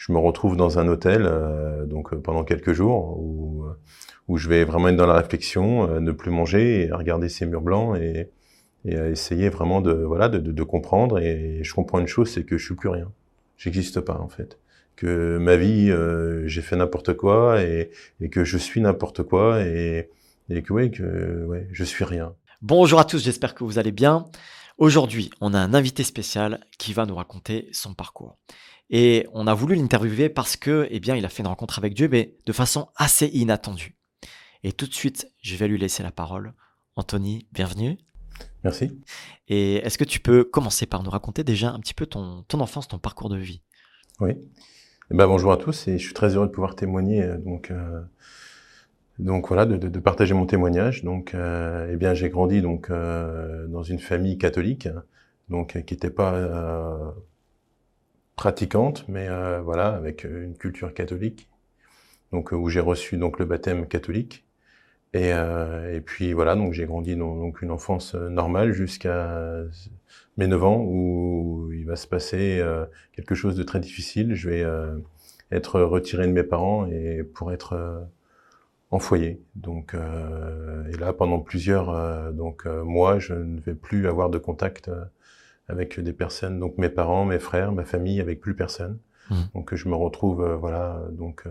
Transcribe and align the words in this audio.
je 0.00 0.12
me 0.12 0.18
retrouve 0.18 0.56
dans 0.56 0.78
un 0.78 0.88
hôtel 0.88 1.30
donc 1.86 2.14
pendant 2.14 2.42
quelques 2.42 2.72
jours 2.72 3.18
où, 3.18 3.66
je 4.38 4.48
vais 4.48 4.64
vraiment 4.64 4.88
être 4.88 4.96
dans 4.96 5.06
la 5.06 5.18
réflexion, 5.18 6.00
ne 6.00 6.12
plus 6.12 6.30
manger 6.30 6.86
et 6.86 6.90
regarder 6.90 7.28
ces 7.28 7.44
murs 7.44 7.60
blancs 7.60 7.98
et, 8.00 8.30
essayer 8.86 9.50
vraiment 9.50 9.82
de 9.82 10.62
comprendre. 10.62 11.18
Et 11.18 11.60
je 11.62 11.74
comprends 11.74 11.98
une 11.98 12.06
chose 12.06 12.30
c'est 12.30 12.44
que 12.44 12.56
je 12.56 12.64
suis 12.64 12.74
plus 12.74 12.88
rien. 12.88 13.12
J'existe 13.58 14.00
pas 14.00 14.18
en 14.18 14.28
fait. 14.30 14.58
Que 14.96 15.36
ma 15.36 15.56
vie 15.56 15.90
euh, 15.90 16.46
j'ai 16.46 16.62
fait 16.62 16.76
n'importe 16.76 17.12
quoi 17.12 17.62
et, 17.62 17.90
que 18.30 18.42
je 18.42 18.56
suis 18.56 18.80
n'importe 18.80 19.22
quoi 19.22 19.62
et, 19.62 20.08
que 20.48 20.72
ouais 20.72 20.90
que 20.90 21.66
je 21.70 21.84
suis 21.84 22.04
rien. 22.04 22.34
Bonjour 22.62 22.98
à 23.00 23.04
tous 23.04 23.22
j'espère 23.22 23.54
que 23.54 23.62
vous 23.62 23.78
allez 23.78 23.92
bien. 23.92 24.24
Aujourd'hui 24.78 25.30
on 25.42 25.52
a 25.52 25.58
un 25.58 25.74
invité 25.74 26.04
spécial 26.04 26.60
qui 26.78 26.94
va 26.94 27.04
nous 27.04 27.14
raconter 27.14 27.68
son 27.72 27.92
parcours 27.92 28.38
et 28.90 29.26
on 29.32 29.46
a 29.46 29.54
voulu 29.54 29.74
l'interviewer 29.74 30.28
parce 30.28 30.56
que 30.56 30.86
eh 30.90 31.00
bien 31.00 31.16
il 31.16 31.24
a 31.24 31.28
fait 31.28 31.42
une 31.42 31.48
rencontre 31.48 31.78
avec 31.78 31.94
Dieu 31.94 32.08
mais 32.10 32.36
de 32.46 32.52
façon 32.52 32.88
assez 32.96 33.26
inattendue 33.26 33.96
et 34.62 34.72
tout 34.72 34.86
de 34.86 34.94
suite 34.94 35.30
je 35.40 35.56
vais 35.56 35.68
lui 35.68 35.78
laisser 35.78 36.02
la 36.02 36.10
parole 36.10 36.52
Anthony 36.96 37.46
bienvenue 37.52 37.98
Merci. 38.64 39.00
Et 39.48 39.76
est-ce 39.76 39.98
que 39.98 40.04
tu 40.04 40.20
peux 40.20 40.44
commencer 40.44 40.86
par 40.86 41.02
nous 41.02 41.10
raconter 41.10 41.44
déjà 41.44 41.70
un 41.70 41.80
petit 41.80 41.94
peu 41.94 42.06
ton, 42.06 42.42
ton 42.48 42.60
enfance, 42.60 42.88
ton 42.88 42.98
parcours 42.98 43.28
de 43.28 43.36
vie? 43.36 43.62
Oui. 44.20 44.32
Eh 45.10 45.16
ben, 45.16 45.26
bonjour 45.26 45.50
à 45.52 45.56
tous 45.56 45.88
et 45.88 45.98
je 45.98 46.04
suis 46.04 46.14
très 46.14 46.36
heureux 46.36 46.46
de 46.46 46.52
pouvoir 46.52 46.76
témoigner. 46.76 47.22
Euh, 47.22 47.38
donc, 47.38 47.70
euh, 47.70 48.00
donc 49.18 49.48
voilà, 49.48 49.66
de, 49.66 49.76
de, 49.76 49.98
partager 49.98 50.34
mon 50.34 50.46
témoignage. 50.46 51.02
Donc, 51.04 51.34
euh, 51.34 51.90
eh 51.92 51.96
bien, 51.96 52.14
j'ai 52.14 52.28
grandi 52.28 52.62
donc 52.62 52.90
euh, 52.90 53.66
dans 53.66 53.82
une 53.82 53.98
famille 53.98 54.38
catholique, 54.38 54.88
donc 55.48 55.82
qui 55.84 55.94
n'était 55.94 56.10
pas 56.10 57.14
pratiquante, 58.40 59.04
mais 59.06 59.28
voilà, 59.60 59.88
avec 59.88 60.24
une 60.24 60.56
culture 60.56 60.94
catholique. 60.94 61.46
Donc 62.32 62.52
où 62.52 62.70
j'ai 62.70 62.80
reçu 62.80 63.18
donc 63.18 63.38
le 63.38 63.44
baptême 63.44 63.86
catholique. 63.86 64.46
Et, 65.12 65.34
euh, 65.34 65.94
et 65.94 66.00
puis 66.00 66.32
voilà, 66.32 66.54
donc 66.54 66.72
j'ai 66.72 66.86
grandi 66.86 67.16
dans 67.16 67.36
donc 67.36 67.60
une 67.60 67.70
enfance 67.70 68.14
euh, 68.14 68.30
normale 68.30 68.72
jusqu'à 68.72 69.64
mes 70.38 70.46
9 70.46 70.64
ans 70.64 70.84
où 70.86 71.70
il 71.72 71.84
va 71.84 71.96
se 71.96 72.06
passer 72.06 72.60
euh, 72.60 72.86
quelque 73.12 73.34
chose 73.34 73.56
de 73.56 73.62
très 73.62 73.78
difficile. 73.78 74.34
Je 74.34 74.48
vais 74.48 74.62
euh, 74.62 74.96
être 75.52 75.80
retiré 75.82 76.26
de 76.26 76.32
mes 76.32 76.44
parents 76.44 76.86
et 76.86 77.22
pour 77.22 77.52
être 77.52 77.74
euh, 77.74 78.00
en 78.90 79.00
foyer. 79.00 79.42
Donc 79.54 79.94
et 79.94 80.96
là 80.96 81.12
pendant 81.12 81.40
plusieurs 81.40 82.32
donc 82.32 82.66
mois, 82.66 83.20
je 83.20 83.34
ne 83.34 83.60
vais 83.60 83.74
plus 83.74 84.08
avoir 84.08 84.30
de 84.30 84.38
contact 84.38 84.90
avec 85.70 86.00
des 86.00 86.12
personnes, 86.12 86.58
donc 86.58 86.78
mes 86.78 86.88
parents, 86.88 87.24
mes 87.24 87.38
frères, 87.38 87.72
ma 87.72 87.84
famille, 87.84 88.20
avec 88.20 88.40
plus 88.40 88.54
personne. 88.54 88.98
Mmh. 89.30 89.34
Donc 89.54 89.74
je 89.74 89.88
me 89.88 89.94
retrouve 89.94 90.44
voilà 90.60 91.02
donc 91.12 91.44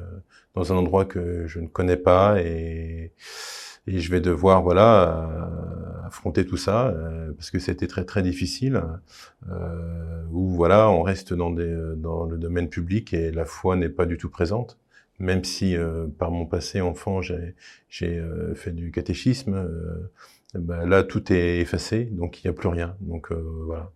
dans 0.54 0.74
un 0.74 0.76
endroit 0.76 1.06
que 1.06 1.48
je 1.48 1.60
ne 1.60 1.68
connais 1.68 1.98
pas 1.98 2.42
et 2.42 3.14
et 3.88 4.00
je 4.00 4.12
vais 4.12 4.22
devoir 4.22 4.62
voilà 4.62 5.30
euh, 6.04 6.08
affronter 6.08 6.46
tout 6.46 6.58
ça 6.58 6.88
euh, 6.88 7.32
parce 7.34 7.50
que 7.52 7.60
c'était 7.60 7.88
très 7.88 8.06
très 8.06 8.22
difficile 8.22 8.84
euh, 9.50 10.24
où 10.32 10.50
voilà 10.50 10.90
on 10.90 11.02
reste 11.02 11.34
dans 11.34 11.50
des 11.50 11.76
dans 11.96 12.26
le 12.26 12.38
domaine 12.38 12.70
public 12.70 13.14
et 13.14 13.32
la 13.32 13.46
foi 13.46 13.76
n'est 13.76 13.90
pas 13.90 14.06
du 14.06 14.18
tout 14.18 14.30
présente 14.30 14.78
même 15.20 15.44
si 15.44 15.76
euh, 15.76 16.08
par 16.18 16.32
mon 16.32 16.46
passé 16.46 16.82
enfant 16.82 17.22
j'ai 17.22 17.56
j'ai 17.90 18.18
euh, 18.18 18.54
fait 18.56 18.72
du 18.72 18.92
catéchisme 18.92 19.56
euh, 19.56 20.12
ben 20.54 20.86
là 20.86 21.04
tout 21.04 21.32
est 21.32 21.60
effacé 21.60 22.06
donc 22.06 22.44
il 22.44 22.48
n'y 22.48 22.52
a 22.52 22.54
plus 22.54 22.70
rien 22.70 22.96
donc 23.02 23.32
voilà 23.32 23.92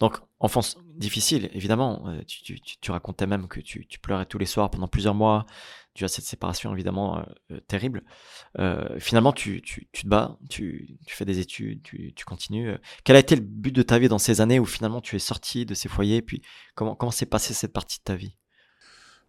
donc 0.00 0.18
enfance 0.38 0.78
difficile 0.96 1.50
évidemment 1.52 2.04
tu, 2.26 2.42
tu, 2.42 2.60
tu 2.60 2.90
racontais 2.90 3.26
même 3.26 3.48
que 3.48 3.60
tu, 3.60 3.86
pleurais 4.00 4.26
tous 4.26 4.38
les 4.38 4.46
soirs 4.46 4.70
pendant 4.70 4.88
plusieurs 4.88 5.14
mois 5.14 5.46
tu 5.96 6.04
as 6.04 6.08
cette 6.08 6.24
séparation 6.24 6.72
évidemment 6.72 7.24
euh, 7.50 7.58
terrible. 7.66 8.02
Euh, 8.58 8.98
finalement, 8.98 9.32
tu, 9.32 9.62
te 9.62 10.06
bats, 10.06 10.38
tu, 10.48 10.98
fais 11.08 11.24
des 11.24 11.38
études, 11.38 11.82
tu, 11.82 12.24
continues. 12.26 12.74
Quel 13.02 13.16
a 13.16 13.18
été 13.18 13.34
le 13.34 13.42
but 13.42 13.74
de 13.74 13.82
ta 13.82 13.98
vie 13.98 14.08
dans 14.08 14.18
ces 14.18 14.40
années 14.40 14.60
où 14.60 14.66
finalement 14.66 15.00
tu 15.00 15.16
es 15.16 15.18
sorti 15.18 15.64
de 15.64 15.74
ces 15.74 15.88
foyers 15.88 16.22
Puis 16.22 16.42
comment 16.74 16.94
comment 16.94 17.10
s'est 17.10 17.26
passée 17.26 17.54
cette 17.54 17.72
partie 17.72 17.98
de 17.98 18.04
ta 18.04 18.14
vie? 18.14 18.36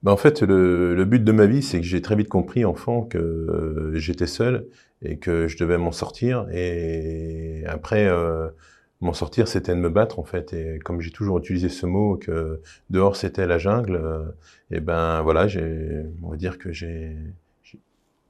Ben 0.03 0.11
en 0.11 0.17
fait, 0.17 0.43
le, 0.43 0.93
le, 0.93 1.05
but 1.05 1.23
de 1.23 1.31
ma 1.31 1.47
vie, 1.47 1.63
c'est 1.63 1.79
que 1.79 1.85
j'ai 1.85 2.03
très 2.03 2.15
vite 2.15 2.29
compris, 2.29 2.65
enfant, 2.65 3.01
que 3.01 3.17
euh, 3.17 3.95
j'étais 3.95 4.27
seul 4.27 4.67
et 5.01 5.17
que 5.17 5.47
je 5.47 5.57
devais 5.57 5.79
m'en 5.79 5.91
sortir. 5.91 6.47
Et 6.51 7.63
après, 7.65 8.05
euh, 8.05 8.49
m'en 9.01 9.13
sortir, 9.13 9.47
c'était 9.47 9.73
de 9.73 9.79
me 9.79 9.89
battre 9.89 10.19
en 10.19 10.23
fait. 10.23 10.53
Et 10.53 10.79
comme 10.79 11.01
j'ai 11.01 11.11
toujours 11.11 11.37
utilisé 11.39 11.69
ce 11.69 11.85
mot 11.85 12.17
que 12.17 12.61
dehors 12.89 13.15
c'était 13.15 13.47
la 13.47 13.57
jungle, 13.57 13.95
euh, 13.95 14.25
et 14.71 14.79
ben 14.79 15.21
voilà, 15.21 15.47
j'ai, 15.47 16.03
on 16.23 16.29
va 16.29 16.37
dire 16.37 16.57
que 16.57 16.71
j'ai, 16.71 17.15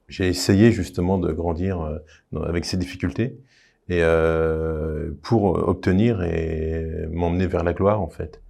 j'ai 0.08 0.28
essayé 0.28 0.72
justement 0.72 1.18
de 1.18 1.32
grandir 1.32 1.80
euh, 1.80 1.98
avec 2.44 2.64
ces 2.64 2.76
difficultés 2.76 3.38
et 3.88 4.02
euh, 4.02 5.10
pour 5.22 5.44
obtenir 5.44 6.22
et 6.22 7.06
m'emmener 7.10 7.46
vers 7.46 7.64
la 7.64 7.72
gloire 7.72 8.00
en 8.00 8.08
fait. 8.08 8.42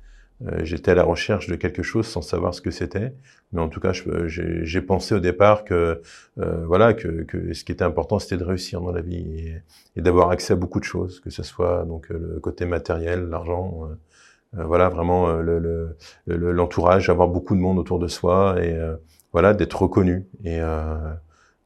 Euh, 0.47 0.61
j'étais 0.63 0.93
à 0.93 0.95
la 0.95 1.03
recherche 1.03 1.49
de 1.49 1.57
quelque 1.57 1.83
chose 1.83 2.07
sans 2.07 2.23
savoir 2.23 2.55
ce 2.55 2.61
que 2.61 2.71
c'était, 2.71 3.13
mais 3.53 3.61
en 3.61 3.69
tout 3.69 3.81
cas, 3.81 3.93
j'ai 3.93 4.83
pensé 4.83 5.15
au 5.15 5.21
départ 5.21 5.65
que 5.65 6.01
euh, 6.39 6.65
voilà 6.67 6.95
que, 6.95 7.25
que, 7.25 7.53
ce 7.55 7.65
qui 7.65 7.73
était 7.73 7.85
important, 7.85 8.19
c'était 8.19 8.37
de 8.37 8.45
réussir 8.45 8.81
dans 8.81 8.93
la 8.93 9.01
vie 9.01 9.53
et, 9.97 10.01
d'avoir 10.01 10.31
accès 10.31 10.53
à 10.53 10.57
beaucoup 10.57 10.79
de 10.79 10.85
choses, 10.85 11.21
que 11.21 11.31
ce 11.31 11.43
soit 11.43 11.85
donc 11.85 12.09
le 12.11 12.39
côté 12.41 12.67
matériel, 12.67 13.29
l'argent, 13.29 13.89
euh, 13.91 14.61
euh 14.61 14.65
voilà 14.65 14.89
vraiment 14.89 15.33
le 15.33 15.97
l'entourage, 16.27 17.09
le, 17.09 17.13
avoir 17.13 17.29
beaucoup 17.29 17.55
de 17.57 17.61
monde 17.61 17.79
autour 17.79 17.99
de 17.99 18.09
soi 18.09 18.57
et 18.63 18.73
euh, 18.75 18.97
voilà 19.33 19.55
d'être 19.55 19.83
reconnu. 19.83 20.27
Et 20.45 20.61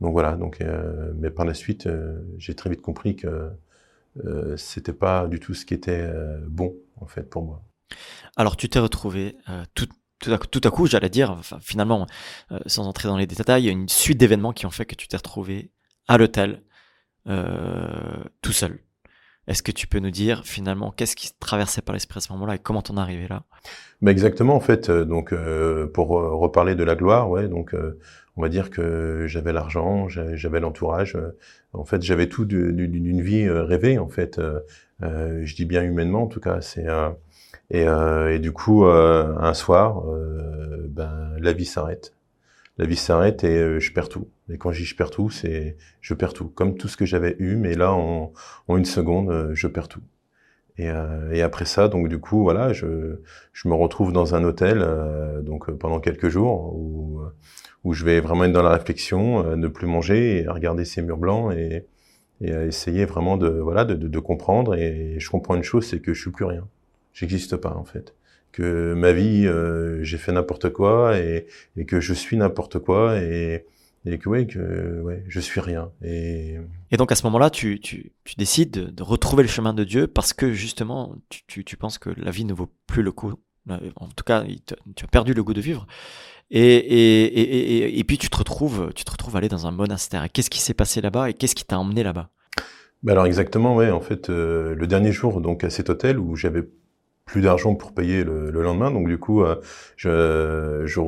donc 0.00 0.12
voilà. 0.12 0.36
Donc, 0.36 0.60
mais 1.16 1.30
par 1.30 1.44
la 1.46 1.54
suite, 1.54 1.88
j'ai 2.38 2.54
très 2.54 2.70
vite 2.70 2.82
compris 2.82 3.16
que 3.16 3.50
c'était 4.56 4.92
pas 4.92 5.26
du 5.28 5.40
tout 5.40 5.54
ce 5.54 5.64
qui 5.66 5.74
était 5.74 6.10
bon 6.48 6.74
en 7.00 7.06
fait 7.06 7.28
pour 7.28 7.44
moi. 7.44 7.62
Alors 8.36 8.56
tu 8.56 8.68
t'es 8.68 8.78
retrouvé 8.78 9.36
euh, 9.48 9.64
tout, 9.74 9.88
tout, 10.20 10.32
à, 10.32 10.38
tout, 10.38 10.60
à, 10.64 10.70
coup, 10.70 10.86
j'allais 10.86 11.10
dire, 11.10 11.40
finalement, 11.60 12.06
euh, 12.50 12.58
sans 12.66 12.86
entrer 12.86 13.08
dans 13.08 13.16
les 13.16 13.26
détails, 13.26 13.62
il 13.62 13.66
y 13.66 13.68
a 13.68 13.72
une 13.72 13.88
suite 13.88 14.18
d'événements 14.18 14.52
qui 14.52 14.66
ont 14.66 14.70
fait 14.70 14.86
que 14.86 14.94
tu 14.94 15.08
t'es 15.08 15.16
retrouvé 15.16 15.70
à 16.08 16.18
l'hôtel, 16.18 16.62
euh, 17.28 18.24
tout 18.40 18.52
seul. 18.52 18.78
Est-ce 19.48 19.62
que 19.62 19.72
tu 19.72 19.88
peux 19.88 19.98
nous 19.98 20.12
dire 20.12 20.42
finalement 20.44 20.92
qu'est-ce 20.92 21.16
qui 21.16 21.30
traversait 21.40 21.82
par 21.82 21.94
l'esprit 21.94 22.18
à 22.18 22.20
ce 22.20 22.32
moment-là 22.32 22.54
et 22.54 22.58
comment 22.58 22.80
t'en 22.80 22.96
es 22.96 23.00
arrivé 23.00 23.26
là? 23.28 23.42
Bah 24.00 24.12
Exactement, 24.12 24.54
en 24.54 24.60
fait. 24.60 24.88
Donc, 24.88 25.34
pour 25.92 26.10
reparler 26.10 26.76
de 26.76 26.84
la 26.84 26.94
gloire, 26.94 27.28
ouais, 27.28 27.48
donc 27.48 27.74
on 28.36 28.40
va 28.40 28.48
dire 28.48 28.70
que 28.70 29.26
j'avais 29.26 29.52
l'argent, 29.52 30.08
j'avais 30.08 30.60
l'entourage. 30.60 31.18
En 31.72 31.84
fait, 31.84 32.02
j'avais 32.02 32.28
tout 32.28 32.44
d'une 32.44 33.20
vie 33.20 33.50
rêvée. 33.50 33.98
En 33.98 34.08
fait, 34.08 34.40
je 35.00 35.54
dis 35.56 35.64
bien 35.64 35.82
humainement, 35.82 36.22
en 36.22 36.28
tout 36.28 36.40
cas, 36.40 36.60
c'est 36.60 36.86
et, 37.72 37.88
euh, 37.88 38.34
et, 38.34 38.38
du 38.38 38.52
coup, 38.52 38.84
euh, 38.86 39.34
un 39.40 39.54
soir, 39.54 40.04
euh, 40.10 40.86
ben, 40.90 41.32
la 41.40 41.52
vie 41.54 41.64
s'arrête. 41.64 42.14
La 42.78 42.86
vie 42.86 42.96
s'arrête 42.96 43.44
et 43.44 43.56
euh, 43.58 43.80
je 43.80 43.92
perds 43.92 44.10
tout. 44.10 44.28
Et 44.50 44.58
quand 44.58 44.72
je 44.72 44.80
dis 44.80 44.84
je 44.86 44.96
perds 44.96 45.10
tout, 45.10 45.30
c'est 45.30 45.78
je 46.02 46.14
perds 46.14 46.34
tout, 46.34 46.48
comme 46.48 46.76
tout 46.76 46.88
ce 46.88 46.96
que 46.98 47.06
j'avais 47.06 47.36
eu, 47.38 47.56
mais 47.56 47.74
là, 47.74 47.92
en, 47.94 48.32
une 48.68 48.84
seconde, 48.84 49.30
euh, 49.30 49.54
je 49.54 49.68
perds 49.68 49.88
tout. 49.88 50.02
Et, 50.78 50.88
et, 51.32 51.42
après 51.42 51.66
ça, 51.66 51.88
donc 51.88 52.08
du 52.08 52.18
coup, 52.18 52.42
voilà, 52.42 52.72
je, 52.72 53.20
je 53.52 53.68
me 53.68 53.74
retrouve 53.74 54.12
dans 54.12 54.34
un 54.34 54.42
hôtel, 54.44 54.86
donc 55.42 55.70
pendant 55.72 56.00
quelques 56.00 56.28
jours, 56.30 56.74
où, 56.74 57.20
où 57.84 57.92
je 57.92 58.04
vais 58.06 58.20
vraiment 58.20 58.44
être 58.44 58.52
dans 58.52 58.62
la 58.62 58.70
réflexion, 58.70 59.56
ne 59.56 59.68
plus 59.68 59.86
manger, 59.86 60.42
et 60.42 60.48
regarder 60.48 60.86
ces 60.86 61.02
murs 61.02 61.18
blancs 61.18 61.54
et, 61.54 61.86
et 62.40 62.50
essayer 62.50 63.04
vraiment 63.04 63.36
de 63.36 63.48
voilà 63.48 63.84
de, 63.84 63.94
de 63.94 64.18
comprendre. 64.18 64.74
Et 64.74 65.16
je 65.18 65.30
comprends 65.30 65.56
une 65.56 65.62
chose, 65.62 65.86
c'est 65.86 66.00
que 66.00 66.14
je 66.14 66.20
suis 66.22 66.30
plus 66.32 66.46
rien 66.46 66.66
j'existe 67.12 67.56
pas 67.56 67.74
en 67.74 67.84
fait. 67.84 68.14
Que 68.52 68.92
ma 68.94 69.12
vie, 69.12 69.46
euh, 69.46 70.02
j'ai 70.02 70.18
fait 70.18 70.32
n'importe 70.32 70.70
quoi 70.70 71.18
et, 71.18 71.46
et, 71.76 71.86
que 71.86 72.00
je 72.00 72.12
suis 72.12 72.36
n'importe 72.36 72.78
quoi 72.80 73.18
et, 73.18 73.64
et 74.04 74.18
que 74.18 74.28
ouais, 74.28 74.46
que 74.46 75.00
ouais, 75.00 75.24
je 75.26 75.40
suis 75.40 75.60
rien. 75.60 75.90
Et, 76.04 76.56
et 76.90 76.96
donc 76.98 77.12
à 77.12 77.14
ce 77.14 77.24
moment-là, 77.24 77.48
tu, 77.48 77.80
tu, 77.80 78.12
tu 78.24 78.34
décides 78.36 78.70
de, 78.94 79.02
retrouver 79.02 79.42
le 79.42 79.48
chemin 79.48 79.72
de 79.72 79.84
Dieu 79.84 80.06
parce 80.06 80.34
que 80.34 80.52
justement, 80.52 81.16
tu, 81.30 81.40
tu, 81.46 81.64
tu, 81.64 81.76
penses 81.78 81.96
que 81.96 82.10
la 82.10 82.30
vie 82.30 82.44
ne 82.44 82.52
vaut 82.52 82.68
plus 82.86 83.02
le 83.02 83.12
coup. 83.12 83.32
En 83.96 84.08
tout 84.08 84.24
cas, 84.24 84.44
tu 84.96 85.04
as 85.04 85.08
perdu 85.08 85.32
le 85.32 85.42
goût 85.42 85.54
de 85.54 85.60
vivre. 85.60 85.86
Et, 86.50 86.60
et, 86.60 87.24
et, 87.24 87.98
et, 87.98 88.04
puis 88.04 88.18
tu 88.18 88.28
te 88.28 88.36
retrouves, 88.36 88.92
tu 88.94 89.04
te 89.04 89.10
retrouves 89.10 89.36
aller 89.36 89.48
dans 89.48 89.66
un 89.66 89.70
monastère. 89.70 90.30
Qu'est-ce 90.30 90.50
qui 90.50 90.60
s'est 90.60 90.74
passé 90.74 91.00
là-bas 91.00 91.30
et 91.30 91.34
qu'est-ce 91.34 91.54
qui 91.54 91.64
t'a 91.64 91.78
emmené 91.78 92.02
là-bas? 92.02 92.28
Ben 93.02 93.12
alors 93.12 93.26
exactement, 93.26 93.74
ouais. 93.74 93.90
En 93.90 94.00
fait, 94.00 94.30
euh, 94.30 94.74
le 94.74 94.86
dernier 94.86 95.12
jour 95.12 95.40
donc 95.40 95.64
à 95.64 95.70
cet 95.70 95.90
hôtel 95.90 96.18
où 96.18 96.36
j'avais 96.36 96.62
plus 97.24 97.40
d'argent 97.40 97.74
pour 97.74 97.92
payer 97.92 98.24
le, 98.24 98.50
le, 98.50 98.62
lendemain. 98.62 98.90
Donc 98.90 99.08
du 99.08 99.18
coup, 99.18 99.42
euh, 99.42 99.56
je, 99.96 100.82
je, 100.84 101.00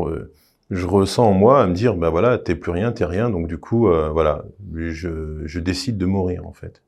je, 0.70 0.86
ressens 0.86 1.28
en 1.28 1.32
moi 1.32 1.62
à 1.62 1.66
me 1.66 1.74
dire, 1.74 1.96
ben 1.96 2.10
voilà, 2.10 2.38
t'es 2.38 2.54
plus 2.54 2.70
rien, 2.72 2.92
t'es 2.92 3.04
rien. 3.04 3.30
Donc 3.30 3.48
du 3.48 3.58
coup, 3.58 3.88
euh, 3.88 4.10
voilà, 4.10 4.44
je, 4.74 5.42
je, 5.44 5.60
décide 5.60 5.98
de 5.98 6.06
mourir 6.06 6.46
en 6.46 6.52
fait. 6.52 6.82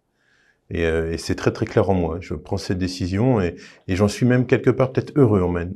Et, 0.70 0.84
euh, 0.84 1.12
et 1.12 1.18
c'est 1.18 1.34
très 1.34 1.52
très 1.52 1.66
clair 1.66 1.90
en 1.90 1.94
moi. 1.94 2.18
Je 2.20 2.34
prends 2.34 2.56
cette 2.56 2.78
décision 2.78 3.40
et, 3.40 3.56
et 3.88 3.96
j'en 3.96 4.08
suis 4.08 4.26
même 4.26 4.46
quelque 4.46 4.70
part 4.70 4.92
peut-être 4.92 5.12
heureux 5.16 5.42
en 5.42 5.50
même, 5.50 5.74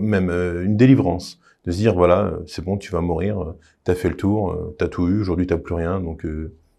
même 0.00 0.30
une 0.30 0.76
délivrance. 0.76 1.40
de 1.64 1.72
se 1.72 1.76
dire 1.78 1.94
voilà, 1.94 2.38
c'est 2.46 2.64
bon, 2.64 2.78
tu 2.78 2.92
vas 2.92 3.00
mourir, 3.00 3.54
tu 3.84 3.90
as 3.90 3.94
fait 3.94 4.08
le 4.08 4.16
tour, 4.16 4.74
tu 4.78 4.84
as 4.84 4.88
tout 4.88 5.08
eu, 5.08 5.20
aujourd'hui 5.20 5.46
tu 5.46 5.58
plus 5.58 5.74
rien, 5.74 6.00
donc 6.00 6.26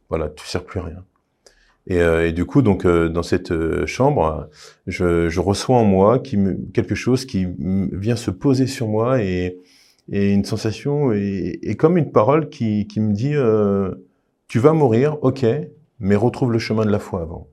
voilà, 0.09 0.29
tu 0.29 0.45
sers 0.47 0.63
plus 0.63 0.79
rien. 0.79 1.03
Et, 1.91 2.27
et, 2.27 2.31
du 2.31 2.45
coup, 2.45 2.61
donc 2.61 2.87
dans 2.87 3.23
cette 3.23 3.53
chambre, 3.85 4.49
je, 4.87 5.39
reçois 5.39 5.77
en 5.77 5.83
moi 5.83 6.19
quelque 6.19 6.95
chose 6.95 7.25
qui 7.25 7.47
vient 7.57 8.15
se 8.15 8.31
poser 8.31 8.67
sur 8.67 8.87
moi 8.87 9.21
et, 9.21 9.57
une 10.07 10.45
sensation 10.45 11.11
et, 11.11 11.75
comme 11.77 11.97
une 11.97 12.11
parole 12.11 12.49
qui, 12.49 12.87
me 12.97 13.13
dit 13.13 13.35
tu 14.47 14.59
vas 14.59 14.73
mourir, 14.73 15.17
ok, 15.21 15.45
mais 15.99 16.15
retrouve 16.15 16.51
le 16.51 16.59
chemin 16.59 16.85
de 16.85 16.91
la 16.91 16.99
foi 16.99 17.21
avant. 17.21 17.47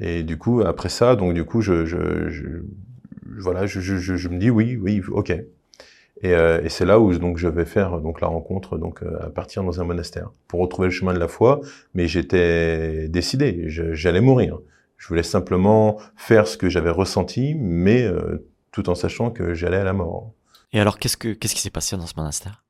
Et 0.00 0.22
du 0.22 0.36
coup, 0.36 0.60
après 0.60 0.88
ça, 0.88 1.16
donc 1.16 1.34
du 1.34 1.44
coup, 1.44 1.60
voilà, 3.38 3.66
je, 3.66 4.28
me 4.28 4.38
dis 4.38 4.50
oui, 4.50 4.76
oui, 4.76 5.02
ok. 5.08 5.32
Et, 6.22 6.32
euh, 6.32 6.62
et 6.62 6.68
c'est 6.68 6.86
là 6.86 6.98
où 6.98 7.12
donc 7.18 7.36
je 7.36 7.48
vais 7.48 7.66
faire 7.66 8.00
donc 8.00 8.20
la 8.20 8.28
rencontre 8.28 8.78
donc 8.78 9.02
euh, 9.02 9.26
à 9.26 9.30
partir 9.30 9.62
dans 9.62 9.80
un 9.80 9.84
monastère 9.84 10.30
pour 10.48 10.60
retrouver 10.60 10.88
le 10.88 10.92
chemin 10.92 11.12
de 11.12 11.18
la 11.18 11.28
foi. 11.28 11.60
Mais 11.94 12.08
j'étais 12.08 13.08
décidé, 13.08 13.64
j'allais 13.66 14.20
mourir. 14.20 14.58
Je 14.96 15.08
voulais 15.08 15.22
simplement 15.22 15.98
faire 16.16 16.46
ce 16.46 16.56
que 16.56 16.70
j'avais 16.70 16.90
ressenti, 16.90 17.54
mais 17.54 18.02
euh, 18.02 18.48
tout 18.72 18.88
en 18.88 18.94
sachant 18.94 19.30
que 19.30 19.52
j'allais 19.52 19.76
à 19.76 19.84
la 19.84 19.92
mort. 19.92 20.32
Et 20.72 20.80
alors, 20.80 20.98
qu'est-ce 20.98 21.18
que 21.18 21.34
qu'est-ce 21.34 21.54
qui 21.54 21.60
s'est 21.60 21.70
passé 21.70 21.96
dans 21.96 22.06
ce 22.06 22.14
monastère? 22.16 22.64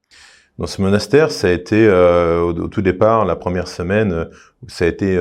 Dans 0.59 0.67
ce 0.67 0.83
monastère, 0.83 1.31
ça 1.31 1.49
a 1.49 1.51
été 1.51 1.87
euh, 1.87 2.41
au, 2.41 2.53
au, 2.53 2.69
tout 2.69 2.83
départ, 2.83 3.25
la 3.25 3.37
première 3.37 3.69
semaine, 3.69 4.29
ça 4.67 4.87
a 4.87 4.89
été 4.89 5.17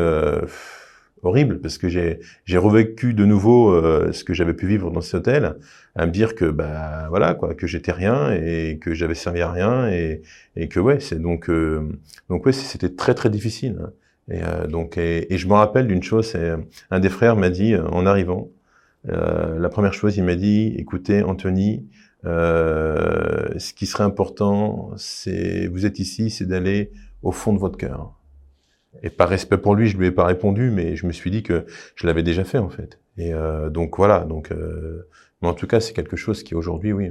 horrible 1.25 1.60
parce 1.60 1.77
que 1.77 1.89
j'ai 1.89 2.19
j'ai 2.45 2.57
revécu 2.57 3.13
de 3.13 3.25
nouveau 3.25 3.72
euh, 3.72 4.12
ce 4.12 4.24
que 4.24 4.33
j'avais 4.33 4.54
pu 4.54 4.68
vivre 4.68 4.92
dans 4.92 5.01
cet 5.01 5.16
hôtel, 5.16 5.56
à 5.95 6.06
me 6.06 6.12
dire 6.12 6.36
que 6.36 6.45
bah 6.45 7.07
voilà 7.10 7.33
quoi, 7.33 7.56
que 7.56 7.68
j'étais 7.68 7.92
rien 7.92 8.31
et 8.31 8.77
que 8.80 8.94
j'avais 8.94 9.16
servi 9.16 9.42
à 9.42 9.51
rien 9.51 9.89
et 9.89 10.22
et 10.56 10.68
que 10.68 10.80
ouais 10.80 11.00
c'est 11.00 11.19
donc 11.22 11.50
euh, 11.50 11.88
donc 12.30 12.45
ouais 12.45 12.54
c'était 12.54 12.95
très 12.95 13.13
très 13.13 13.30
difficile. 13.30 13.77
Hein. 13.81 13.92
Et 14.30 14.44
euh, 14.44 14.68
donc 14.68 14.98
et, 14.98 15.33
et, 15.33 15.38
je 15.38 15.48
me 15.48 15.54
rappelle 15.54 15.88
d'une 15.88 16.04
chose, 16.04 16.27
c'est 16.27 16.54
un 16.92 17.00
des 17.00 17.10
frères 17.10 17.36
m'a 17.36 17.50
dit 17.50 17.75
en 17.75 18.06
arrivant, 18.06 18.50
la 19.06 19.69
première 19.69 19.94
chose 19.94 20.18
il 20.18 20.24
m'a 20.24 20.36
dit, 20.36 20.74
écoutez 20.77 21.22
Anthony, 21.24 21.88
ce 22.24 23.74
qui 23.74 23.86
serait 23.86 24.04
important, 24.04 24.92
c'est 24.98 25.68
vous 25.68 25.86
êtes 25.86 26.00
ici, 26.00 26.31
c'est 26.31 26.45
d'aller 26.45 26.92
au 27.22 27.31
fond 27.31 27.54
de 27.54 27.60
votre 27.60 27.77
cœur. 27.77 28.16
Et 29.03 29.09
par 29.09 29.30
respect 29.30 29.57
pour 29.57 29.75
lui, 29.75 29.88
je 29.88 29.97
lui 29.97 30.07
ai 30.07 30.12
pas 30.12 30.25
répondu, 30.25 30.71
mais 30.71 30.95
je 30.95 31.06
me 31.06 31.12
suis 31.12 31.31
dit 31.31 31.44
que 31.44 31.65
je 31.95 32.07
l'avais 32.07 32.24
déjà 32.24 32.44
fait 32.44 32.57
en 32.57 32.69
fait. 32.69 33.00
Et 33.18 33.33
euh, 33.33 33.69
donc 33.69 33.97
voilà. 33.97 34.19
Donc, 34.21 34.51
euh, 34.51 35.07
mais 35.42 35.47
en 35.47 35.53
tout 35.53 35.68
cas, 35.68 35.80
c'est 35.80 35.94
quelque 35.94 36.15
chose 36.15 36.44
qui 36.44 36.56
aujourd'hui, 36.56 36.94
oui, 36.94 37.09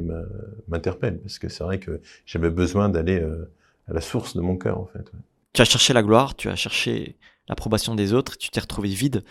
m'interpelle 0.69 1.19
parce 1.21 1.39
que 1.39 1.49
c'est 1.49 1.65
vrai 1.65 1.79
que 1.79 2.01
j'avais 2.27 2.51
besoin 2.51 2.89
d'aller 2.89 3.21
euh, 3.21 3.51
à 3.89 3.93
la 3.93 4.01
source 4.01 4.37
de 4.37 4.41
mon 4.41 4.57
cœur 4.57 4.79
en 4.79 4.87
fait. 4.87 5.11
Tu 5.53 5.63
as 5.63 5.65
cherché 5.65 5.93
la 5.93 6.03
gloire, 6.03 6.35
tu 6.35 6.49
as 6.49 6.57
cherché 6.57 7.17
l'approbation 7.49 7.95
des 7.95 8.13
autres, 8.13 8.37
tu 8.39 8.51
t'es 8.51 8.61
retrouvé 8.61 8.89
vide. 8.89 9.25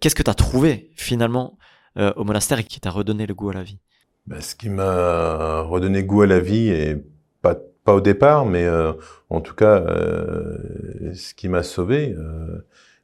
Qu'est-ce 0.00 0.14
que 0.14 0.22
tu 0.22 0.30
as 0.30 0.34
trouvé 0.34 0.90
finalement 0.94 1.58
au 1.96 2.24
monastère 2.24 2.58
et 2.60 2.64
qui 2.64 2.80
t'a 2.80 2.90
redonné 2.90 3.26
le 3.26 3.34
goût 3.34 3.50
à 3.50 3.52
la 3.52 3.62
vie? 3.62 3.78
Ben, 4.26 4.40
Ce 4.40 4.54
qui 4.54 4.68
m'a 4.68 5.60
redonné 5.62 6.04
goût 6.04 6.22
à 6.22 6.26
la 6.26 6.40
vie 6.40 6.68
et 6.68 6.96
pas 7.42 7.56
pas 7.84 7.94
au 7.94 8.00
départ, 8.00 8.46
mais 8.46 8.64
euh, 8.64 8.92
en 9.30 9.40
tout 9.40 9.54
cas, 9.54 9.80
euh, 9.82 11.12
ce 11.14 11.34
qui 11.34 11.48
m'a 11.48 11.62
sauvé, 11.62 12.14
euh, 12.16 12.58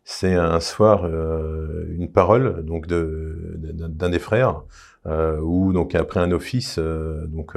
c'est 0.04 0.34
un 0.34 0.60
soir 0.60 1.04
une 1.04 2.10
parole 2.10 2.64
donc 2.64 2.86
de 2.86 3.36
d'un 3.58 4.08
des 4.08 4.18
frères 4.18 4.62
où 5.04 5.74
donc 5.74 5.94
après 5.94 6.18
un 6.18 6.32
office, 6.32 6.78
donc 6.78 7.52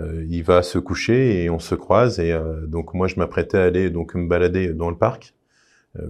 il 0.00 0.42
va 0.44 0.62
se 0.62 0.78
coucher 0.78 1.44
et 1.44 1.50
on 1.50 1.58
se 1.58 1.74
croise 1.74 2.20
et 2.20 2.34
donc 2.66 2.94
moi 2.94 3.06
je 3.06 3.16
m'apprêtais 3.16 3.58
à 3.58 3.64
aller 3.64 3.90
donc 3.90 4.14
me 4.14 4.26
balader 4.26 4.72
dans 4.72 4.88
le 4.88 4.96
parc 4.96 5.34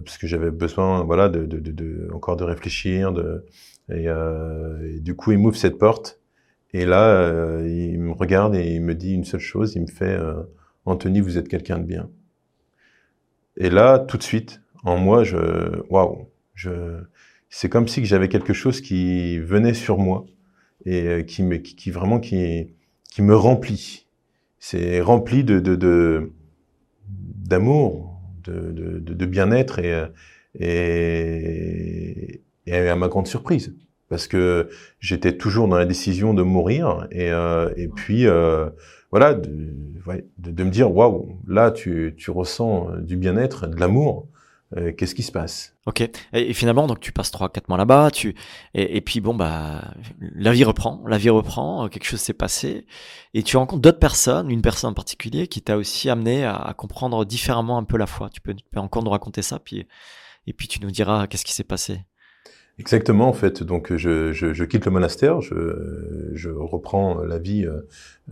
parce 0.05 0.17
que 0.17 0.29
j'avais 0.29 0.53
besoin 0.53 1.03
voilà 1.03 1.29
de, 1.29 1.45
de, 1.45 1.59
de, 1.59 2.09
encore 2.15 2.37
de 2.37 2.45
réfléchir 2.45 3.13
de 3.13 3.45
et, 3.91 4.05
et 4.05 5.01
du 5.01 5.17
coup 5.17 5.33
il 5.33 5.39
m'ouvre 5.39 5.57
cette 5.57 5.77
porte 5.77 6.22
et 6.73 6.87
là, 6.87 7.09
euh, 7.09 7.69
il 7.69 7.99
me 7.99 8.13
regarde 8.13 8.55
et 8.55 8.75
il 8.75 8.83
me 8.83 8.95
dit 8.95 9.13
une 9.15 9.25
seule 9.25 9.41
chose, 9.41 9.75
il 9.75 9.83
me 9.83 9.87
fait 9.87 10.17
euh, 10.17 10.43
Anthony, 10.87 11.21
vous 11.21 11.37
êtes 11.37 11.49
quelqu'un 11.49 11.79
de 11.79 11.85
bien. 11.85 12.11
Et 13.57 13.69
là, 13.69 13.99
tout 13.99 14.17
de 14.17 14.23
suite, 14.23 14.63
en 14.83 14.97
moi, 14.97 15.25
je 15.25 15.83
waouh, 15.91 16.29
je 16.55 17.03
c'est 17.51 17.69
comme 17.69 17.89
si 17.89 18.05
j'avais 18.07 18.29
quelque 18.29 18.55
chose 18.55 18.81
qui 18.81 19.39
venait 19.39 19.75
sur 19.75 19.99
moi 19.99 20.25
et 20.87 21.07
euh, 21.07 21.23
qui 21.23 21.43
me 21.43 21.57
qui, 21.57 21.91
vraiment 21.91 22.21
qui 22.21 22.75
qui 23.11 23.23
me 23.23 23.37
remplit. 23.37 24.07
C'est 24.59 25.01
rempli 25.01 25.45
de 25.45 25.61
de 25.61 26.33
d'amour, 27.09 28.19
de, 28.45 28.71
de, 28.73 29.27
bien-être 29.27 29.79
et 29.81 30.03
et 32.67 32.89
à 32.89 32.97
ma 32.97 33.09
grande 33.09 33.27
surprise 33.27 33.75
parce 34.13 34.29
que 34.29 34.69
j'étais 35.01 35.39
toujours 35.39 35.69
dans 35.69 35.79
la 35.79 35.87
décision 35.87 36.35
de 36.35 36.43
mourir 36.43 37.09
et, 37.11 37.31
euh, 37.31 37.73
et 37.79 37.89
puis 37.89 38.27
euh, 38.27 38.69
voilà 39.11 39.33
de, 39.33 39.75
de, 40.37 40.65
me 40.65 40.69
dire 40.69 40.95
waouh 40.95 41.39
là 41.49 41.71
tu, 41.71 42.15
tu 42.19 42.31
ressens 42.31 42.91
euh, 42.91 43.01
du 43.01 43.17
bien-être 43.17 43.67
de 43.69 43.81
l'amour 43.81 44.29
qu'est-ce 44.97 45.15
qui 45.15 45.23
se 45.23 45.33
passe? 45.33 45.77
Ok. 45.85 46.03
Et, 46.33 46.55
finalement 46.55 46.87
donc 46.87 47.01
tu 47.01 47.13
passes 47.13 47.31
trois 47.31 47.49
quatre 47.49 47.71
mois 47.71 47.79
là-bas 47.79 48.11
tu 48.11 48.35
et, 48.75 48.99
et, 48.99 49.01
puis 49.01 49.21
bon 49.21 49.33
bah 49.33 49.95
la 50.21 50.53
vie 50.53 50.65
reprend 50.65 51.03
la 51.07 51.17
vie 51.17 51.31
reprend 51.31 51.89
quelque 51.89 52.05
chose 52.05 52.21
s'est 52.21 52.35
passé 52.35 52.87
et 53.33 53.43
tu 53.43 53.57
rencontres 53.57 53.81
d'autres 53.81 53.99
personnes 53.99 54.51
une 54.51 54.61
personne 54.61 54.91
en 54.91 54.95
particulier 54.95 55.47
qui 55.47 55.63
t'a 55.63 55.79
aussi 55.79 56.11
amené 56.11 56.45
à, 56.45 56.57
à, 56.57 56.75
comprendre 56.75 57.25
différemment 57.25 57.79
un 57.79 57.85
peu 57.85 57.97
la 57.97 58.07
foi. 58.07 58.29
Tu 58.29 58.43
peux, 58.43 58.53
tu 58.53 58.65
peux 58.71 58.81
encore 58.81 59.03
nous 59.05 59.11
raconter 59.11 59.41
ça 59.41 59.59
puis 59.59 59.87
et 60.47 60.53
puis 60.53 60.69
tu 60.69 60.81
nous 60.81 60.91
diras 60.91 61.27
qu'est-ce 61.27 61.47
qui 61.47 61.55
s'est 61.55 61.65
passé 61.65 62.03
Exactement, 62.79 63.29
en 63.29 63.33
fait. 63.33 63.63
Donc, 63.63 63.95
je, 63.95 64.33
je, 64.33 64.53
je, 64.55 64.65
quitte 64.65 64.87
le 64.87 64.91
monastère, 64.91 65.41
je, 65.41 66.31
je 66.33 66.51
reprends 66.51 67.23
la 67.23 67.39
vie 67.39 67.67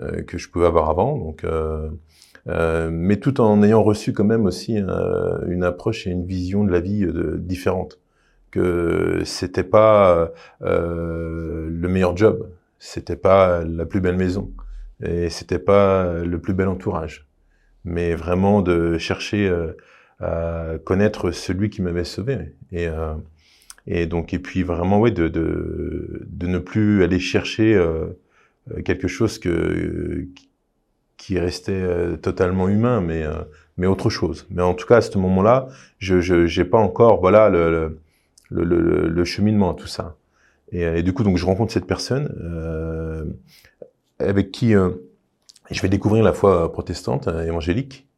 euh, 0.00 0.22
que 0.22 0.38
je 0.38 0.48
pouvais 0.48 0.66
avoir 0.66 0.88
avant. 0.90 1.16
Donc, 1.16 1.44
euh, 1.44 1.90
euh, 2.48 2.90
mais 2.92 3.16
tout 3.18 3.40
en 3.40 3.62
ayant 3.62 3.82
reçu 3.82 4.12
quand 4.12 4.24
même 4.24 4.46
aussi 4.46 4.78
euh, 4.78 5.38
une 5.48 5.62
approche 5.62 6.06
et 6.06 6.10
une 6.10 6.24
vision 6.26 6.64
de 6.64 6.72
la 6.72 6.80
vie 6.80 7.04
euh, 7.04 7.36
différente. 7.38 7.98
Que 8.50 9.22
c'était 9.24 9.62
pas 9.62 10.32
le 10.60 11.86
meilleur 11.88 12.16
job, 12.16 12.48
c'était 12.80 13.14
pas 13.14 13.62
la 13.64 13.86
plus 13.86 14.00
belle 14.00 14.16
maison, 14.16 14.50
et 15.00 15.30
c'était 15.30 15.60
pas 15.60 16.14
le 16.24 16.40
plus 16.40 16.52
bel 16.52 16.66
entourage, 16.66 17.28
mais 17.84 18.16
vraiment 18.16 18.60
de 18.60 18.98
chercher 18.98 19.54
à 20.18 20.72
connaître 20.84 21.30
celui 21.30 21.70
qui 21.70 21.80
m'avait 21.80 22.02
sauvé. 22.02 22.56
Et 22.72 22.88
et 23.86 24.06
donc, 24.06 24.34
et 24.34 24.38
puis 24.38 24.62
vraiment, 24.62 25.00
ouais, 25.00 25.10
de, 25.10 25.28
de, 25.28 26.46
ne 26.46 26.58
plus 26.58 27.02
aller 27.02 27.18
chercher 27.18 27.74
euh, 27.74 28.08
quelque 28.84 29.08
chose 29.08 29.38
que, 29.38 30.26
qui 31.20 31.38
restait 31.38 31.72
euh, 31.72 32.16
totalement 32.16 32.68
humain, 32.68 33.02
mais, 33.02 33.22
euh, 33.22 33.42
mais 33.76 33.86
autre 33.86 34.08
chose. 34.08 34.46
Mais 34.50 34.62
en 34.62 34.72
tout 34.72 34.86
cas, 34.86 34.96
à 34.96 35.00
ce 35.02 35.18
moment-là, 35.18 35.68
je 35.98 36.58
n'ai 36.58 36.64
pas 36.64 36.78
encore 36.78 37.20
voilà, 37.20 37.50
le, 37.50 37.98
le, 38.50 38.64
le, 39.08 39.24
cheminement, 39.24 39.74
tout 39.74 39.86
ça. 39.86 40.16
Et, 40.72 41.02
du 41.02 41.12
coup, 41.12 41.22
donc, 41.22 41.36
je 41.36 41.44
rencontre 41.44 41.72
cette 41.72 41.86
personne 41.86 42.34
euh, 42.42 43.24
avec 44.18 44.50
qui 44.50 44.72
je 44.72 45.82
vais 45.82 45.88
découvrir 45.88 46.24
la 46.24 46.32
foi 46.32 46.72
protestante, 46.72 47.28
évangélique, 47.28 48.08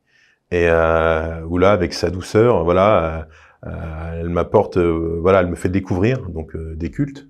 et 0.53 0.69
où 0.69 1.59
là, 1.59 1.73
avec 1.73 1.95
sa 1.95 2.11
douceur, 2.11 2.63
voilà 2.63 3.05
euh, 3.05 3.23
elle 3.65 4.29
m'apporte, 4.29 4.77
euh, 4.77 5.19
voilà, 5.21 5.41
elle 5.41 5.49
me 5.49 5.55
fait 5.55 5.69
découvrir 5.69 6.29
donc 6.29 6.57
euh, 6.57 6.75
des 6.75 6.91
cultes 6.91 7.29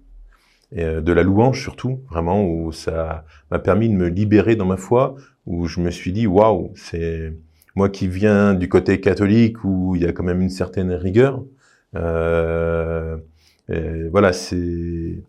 et 0.75 0.85
de 0.85 1.13
la 1.13 1.23
louange 1.23 1.61
surtout, 1.61 2.01
vraiment 2.11 2.43
où 2.47 2.73
ça 2.73 3.27
m'a 3.51 3.59
permis 3.59 3.91
de 3.91 3.95
me 3.95 4.09
libérer 4.09 4.57
dans 4.57 4.65
ma 4.65 4.79
foi, 4.79 5.17
où 5.45 5.67
je 5.67 5.81
me 5.81 5.91
suis 5.91 6.13
dit 6.13 6.27
waouh, 6.27 6.73
c'est 6.77 7.35
moi 7.75 7.91
qui 7.91 8.09
viens 8.09 8.55
du 8.55 8.71
côté 8.71 8.99
catholique 8.99 9.65
où 9.65 9.97
il 9.97 10.03
y 10.03 10.07
a 10.07 10.13
quand 10.13 10.25
même 10.25 10.41
une 10.41 10.49
certaine 10.49 10.93
rigueur. 10.93 11.45
Euh, 11.95 13.19
voilà, 14.11 14.33
c'est 14.33 15.23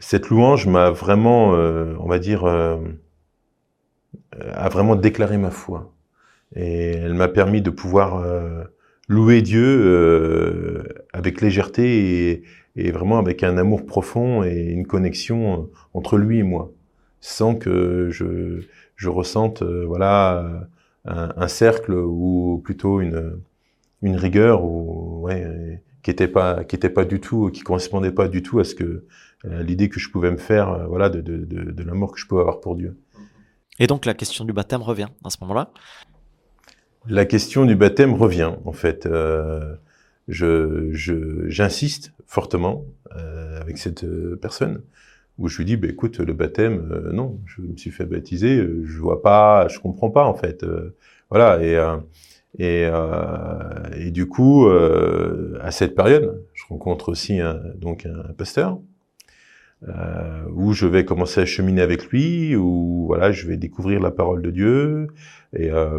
cette 0.00 0.30
louange 0.30 0.66
m'a 0.66 0.90
vraiment, 0.90 1.50
on 1.50 2.08
va 2.08 2.18
dire, 2.18 2.44
euh, 2.44 2.76
a 4.52 4.68
vraiment 4.68 4.96
déclaré 4.96 5.38
ma 5.38 5.50
foi. 5.50 5.92
Et 6.54 6.92
elle 6.94 7.14
m'a 7.14 7.28
permis 7.28 7.62
de 7.62 7.70
pouvoir 7.70 8.24
louer 9.12 9.42
Dieu 9.42 9.64
euh, 9.64 10.82
avec 11.12 11.40
légèreté 11.40 12.44
et, 12.76 12.90
vraiment 12.90 13.18
avec 13.18 13.42
un 13.42 13.58
amour 13.58 13.84
profond 13.84 14.42
et 14.42 14.70
une 14.70 14.86
connexion 14.86 15.68
entre 15.92 16.16
lui 16.16 16.38
et 16.38 16.42
moi, 16.42 16.72
sans 17.20 17.54
que 17.54 18.08
je, 18.10 19.08
ressente 19.08 19.62
euh, 19.62 19.84
voilà 19.86 20.68
un, 21.04 21.48
cercle 21.48 21.92
ou 21.92 22.62
plutôt 22.64 23.00
une, 23.00 23.42
rigueur 24.02 24.64
ou 24.64 25.28
qui 26.02 26.10
était 26.10 26.28
pas 26.28 26.64
qui 26.64 26.76
pas 26.78 27.04
du 27.04 27.20
tout 27.20 27.50
qui 27.50 27.60
correspondait 27.60 28.12
pas 28.12 28.28
du 28.28 28.42
tout 28.42 28.58
à 28.58 28.64
ce 28.64 28.74
que 28.74 29.04
l'idée 29.44 29.88
que 29.88 30.00
je 30.00 30.08
pouvais 30.08 30.30
me 30.30 30.38
faire 30.38 30.88
voilà 30.88 31.10
de, 31.10 31.20
de, 31.20 31.36
de, 31.44 31.70
de 31.70 31.82
l'amour 31.84 32.12
que 32.12 32.18
je 32.18 32.26
pouvais 32.26 32.40
avoir 32.40 32.60
pour 32.60 32.76
Dieu. 32.76 32.96
Et 33.78 33.86
donc 33.86 34.06
la 34.06 34.14
question 34.14 34.44
du 34.44 34.52
baptême 34.52 34.82
revient 34.82 35.08
à 35.24 35.30
ce 35.30 35.36
moment-là 35.42 35.72
La 37.08 37.24
question 37.24 37.64
du 37.64 37.74
baptême 37.74 38.14
revient, 38.14 38.52
en 38.64 38.72
fait. 38.72 39.06
Euh, 39.06 39.74
je, 40.28 40.90
j'insiste 41.48 42.12
fortement 42.26 42.84
euh, 43.16 43.60
avec 43.60 43.78
cette 43.78 44.04
euh, 44.04 44.38
personne 44.40 44.82
où 45.38 45.48
je 45.48 45.58
lui 45.58 45.64
dis, 45.64 45.76
bah, 45.76 45.88
écoute, 45.88 46.18
le 46.20 46.32
baptême, 46.32 46.88
euh, 46.92 47.12
non, 47.12 47.40
je 47.46 47.62
me 47.62 47.76
suis 47.76 47.90
fait 47.90 48.04
baptiser, 48.04 48.58
euh, 48.58 48.84
je 48.84 48.98
vois 48.98 49.22
pas, 49.22 49.66
je 49.68 49.78
comprends 49.80 50.10
pas 50.10 50.24
en 50.26 50.34
fait. 50.34 50.64
voilà, 51.30 51.62
et, 51.62 51.76
et, 52.58 52.88
et 53.96 54.10
du 54.10 54.28
coup, 54.28 54.68
à 54.68 55.70
cette 55.70 55.94
période, 55.94 56.44
je 56.52 56.64
rencontre 56.68 57.08
aussi 57.08 57.40
un, 57.40 57.60
donc 57.76 58.06
un 58.06 58.32
pasteur 58.34 58.78
euh, 59.88 60.44
où 60.54 60.72
je 60.72 60.86
vais 60.86 61.04
commencer 61.04 61.40
à 61.40 61.44
cheminer 61.44 61.82
avec 61.82 62.06
lui, 62.06 62.54
où 62.56 63.06
voilà, 63.06 63.32
je 63.32 63.46
vais 63.46 63.56
découvrir 63.56 64.00
la 64.00 64.10
parole 64.10 64.42
de 64.42 64.50
Dieu, 64.50 65.08
et, 65.54 65.70
euh, 65.70 65.98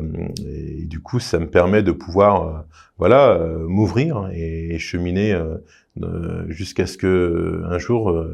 du 0.85 0.99
coup, 0.99 1.19
ça 1.19 1.39
me 1.39 1.47
permet 1.47 1.83
de 1.83 1.91
pouvoir, 1.91 2.47
euh, 2.47 2.61
voilà, 2.97 3.33
euh, 3.33 3.67
m'ouvrir 3.67 4.29
et, 4.33 4.77
cheminer 4.79 5.33
euh, 6.01 6.45
jusqu'à 6.49 6.87
ce 6.87 6.97
que 6.97 7.61
un 7.65 7.77
jour 7.77 8.25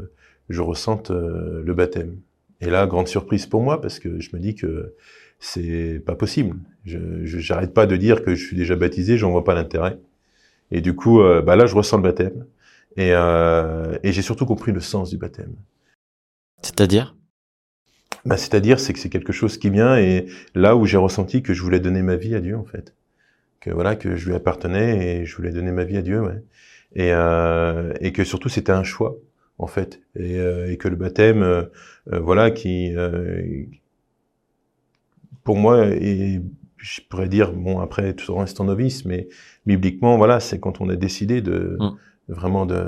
je 0.50 0.62
ressente 0.62 1.12
le 1.12 1.74
baptême. 1.74 2.18
Et 2.62 2.70
là, 2.70 2.88
grande 2.88 3.08
surprise 3.08 3.46
pour 3.46 3.62
moi, 3.62 3.82
parce 3.82 4.00
que 4.00 4.20
je 4.20 4.29
me 4.34 4.39
dis 4.39 4.56
que 4.56 4.96
c'est 5.39 6.01
pas 6.06 6.15
possible. 6.15 6.58
Je 6.86 7.25
j'arrête 7.25 7.74
pas 7.74 7.86
de 7.86 7.96
dire 7.96 8.24
que 8.24 8.36
je 8.36 8.46
suis 8.46 8.56
déjà 8.56 8.75
baptisé, 8.75 9.18
j'en 9.18 9.32
vois 9.32 9.44
pas 9.44 9.53
l'intérêt. 9.53 10.00
Et 10.72 10.82
du 10.82 10.96
coup, 10.96 11.22
bah 11.46 11.56
là, 11.56 11.65
je 11.65 11.75
ressens 11.75 11.98
le 11.98 12.03
baptême. 12.03 12.46
Et, 12.98 13.12
euh, 13.13 13.98
et 14.03 14.12
j'ai 14.12 14.22
surtout 14.22 14.46
compris 14.46 14.72
le 14.72 14.79
sens 14.79 15.10
du 15.10 15.17
baptême. 15.17 15.55
C'est-à-dire? 16.62 17.15
Bah, 18.25 18.38
C'est-à-dire, 18.38 18.79
c'est 18.79 18.93
que 18.93 19.00
c'est 19.00 19.10
quelque 19.10 19.31
chose 19.31 19.58
qui 19.58 19.69
vient 19.69 19.98
et 19.98 20.25
là 20.55 20.75
où 20.75 20.86
j'ai 20.86 20.98
ressenti 20.98 21.41
que 21.41 21.53
je 21.53 21.62
voulais 21.62 21.79
donner 21.79 22.01
ma 22.01 22.15
vie 22.15 22.36
à 22.36 22.41
Dieu, 22.41 22.58
en 22.58 22.65
fait. 22.65 22.96
Que 23.60 23.72
voilà, 23.72 23.96
que 23.96 24.15
je 24.15 24.29
lui 24.29 24.36
appartenais 24.36 25.22
et 25.22 25.25
je 25.25 25.36
voulais 25.36 25.51
donner 25.51 25.72
ma 25.72 25.84
vie 25.84 25.98
à 25.98 26.01
Dieu, 26.01 26.22
ouais. 26.22 26.41
Et, 26.96 27.13
euh, 27.13 27.93
et 28.01 28.12
que 28.12 28.24
surtout, 28.24 28.50
c'était 28.50 28.72
un 28.72 28.84
choix, 28.84 29.15
en 29.58 29.67
fait. 29.67 30.01
Et, 30.15 30.39
euh, 30.39 30.72
et 30.72 30.77
que 30.77 30.88
le 30.88 30.96
baptême, 30.96 31.43
euh, 31.43 31.63
voilà, 32.12 32.51
qui, 32.51 32.93
pour 35.43 35.55
moi, 35.55 35.88
et 35.88 36.41
je 36.77 37.01
pourrais 37.10 37.29
dire, 37.29 37.53
bon, 37.53 37.79
après, 37.79 38.13
tout 38.13 38.36
reste 38.36 38.60
en 38.60 38.65
novice, 38.65 39.05
mais 39.05 39.27
bibliquement, 39.65 40.17
voilà, 40.17 40.39
c'est 40.39 40.60
quand 40.60 40.81
on 40.81 40.89
a 40.89 40.96
décidé 40.96 41.41
de, 41.41 41.77
mmh 41.79 41.98
vraiment 42.29 42.65
de 42.65 42.81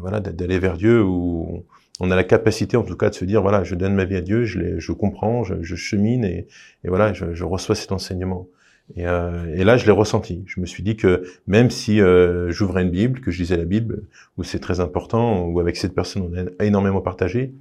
voilà 0.00 0.20
d'aller 0.20 0.58
vers 0.58 0.76
Dieu 0.76 1.02
où 1.02 1.64
on 2.00 2.10
a 2.10 2.16
la 2.16 2.24
capacité 2.24 2.76
en 2.76 2.82
tout 2.82 2.96
cas 2.96 3.10
de 3.10 3.14
se 3.14 3.24
dire 3.24 3.42
voilà 3.42 3.64
je 3.64 3.74
donne 3.74 3.94
ma 3.94 4.04
vie 4.04 4.16
à 4.16 4.20
Dieu 4.20 4.44
je 4.44 4.78
je 4.78 4.92
comprends 4.92 5.44
je, 5.44 5.74
chemine 5.74 6.24
et, 6.24 6.46
et 6.84 6.88
voilà 6.88 7.12
je, 7.12 7.44
reçois 7.44 7.74
cet 7.74 7.92
enseignement. 7.92 8.48
Et, 8.96 9.06
euh, 9.06 9.54
et 9.54 9.64
là 9.64 9.78
je 9.78 9.86
l'ai 9.86 9.92
ressenti. 9.92 10.44
Je 10.46 10.60
me 10.60 10.66
suis 10.66 10.82
dit 10.82 10.96
que 10.96 11.24
même 11.46 11.70
si 11.70 12.00
euh, 12.00 12.50
j'ouvrais 12.50 12.82
une 12.82 12.90
Bible 12.90 13.20
que 13.20 13.30
je 13.30 13.38
lisais 13.38 13.56
la 13.56 13.64
Bible 13.64 14.02
où 14.36 14.44
c'est 14.44 14.58
très 14.58 14.80
important 14.80 15.46
où 15.46 15.58
avec 15.58 15.76
cette 15.76 15.94
personne 15.94 16.22
on 16.30 16.62
a 16.62 16.64
énormément 16.64 17.00
partagé 17.00 17.54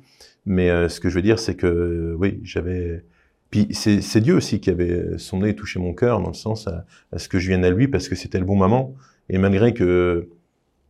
mais 0.46 0.70
euh, 0.70 0.90
ce 0.90 1.00
que 1.00 1.10
je 1.10 1.16
veux 1.16 1.22
dire 1.22 1.40
c'est 1.40 1.56
que 1.56 2.14
oui 2.20 2.42
j'avais 2.44 3.06
puis 3.50 3.68
c'est 3.72 4.20
Dieu 4.20 4.36
aussi 4.36 4.60
qui 4.60 4.72
avait 4.72 5.18
sondé 5.20 5.50
et 5.50 5.56
touché 5.56 5.80
mon 5.80 5.94
cœur 5.94 6.20
dans 6.20 6.30
le 6.30 6.34
sens 6.34 6.68
à, 6.68 6.86
à 7.12 7.20
ce 7.20 7.30
que 7.30 7.38
je 7.38 7.48
vienne 7.48 7.64
à 7.64 7.70
lui 7.70 7.88
parce 7.88 8.10
que 8.10 8.16
c'était 8.16 8.40
le 8.40 8.46
bon 8.46 8.56
moment. 8.56 8.96
Et 9.30 9.38
malgré 9.38 9.74
que 9.76 10.28